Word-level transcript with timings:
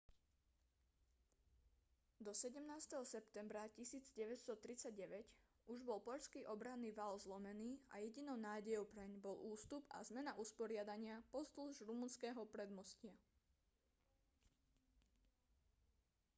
do 2.19 2.33
17. 2.33 2.57
septembra 3.09 3.61
1939 3.77 5.69
už 5.73 5.79
bol 5.89 5.99
poľský 6.07 6.41
obranný 6.55 6.89
val 6.99 7.13
zlomený 7.25 7.71
a 7.93 8.01
jedinou 8.09 8.33
nádejou 8.47 8.85
preň 8.93 9.11
bol 9.25 9.37
ústup 9.53 9.83
a 9.95 10.01
zmena 10.07 10.31
usporiadania 10.43 11.15
pozdĺž 11.33 11.73
rumunského 11.89 12.41
predmostia 12.55 13.13